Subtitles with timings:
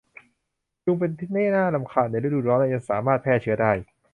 [0.85, 3.71] ยุงเป็นที่น่ารำคาญในฤดูร้อนและยังสามารถแพร่เชื้อได้